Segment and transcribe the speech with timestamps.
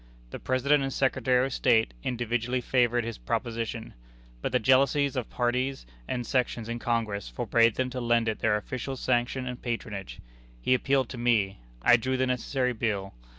[0.31, 3.93] The President and Secretary of State individually favored his proposition;
[4.41, 8.57] but the jealousies of parties and sections in Congress forbade them to lend it their
[8.57, 10.19] official sanction and patronage.
[10.59, 11.59] He appealed to me.
[11.83, 13.13] I drew the necessary bill.